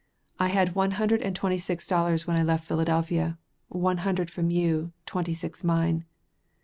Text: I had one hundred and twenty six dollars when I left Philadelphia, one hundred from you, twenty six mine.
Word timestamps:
I 0.39 0.47
had 0.47 0.73
one 0.73 0.93
hundred 0.97 1.21
and 1.21 1.35
twenty 1.35 1.59
six 1.59 1.85
dollars 1.85 2.25
when 2.25 2.35
I 2.35 2.41
left 2.41 2.65
Philadelphia, 2.67 3.37
one 3.67 3.97
hundred 3.97 4.31
from 4.31 4.49
you, 4.49 4.93
twenty 5.05 5.35
six 5.35 5.63
mine. 5.63 6.05